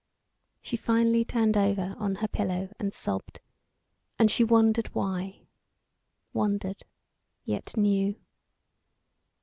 [0.63, 3.39] She finally turned over on her pillow and sobbed;
[4.17, 5.45] and she wondered why
[6.33, 6.85] wondered,
[7.45, 8.15] yet knew.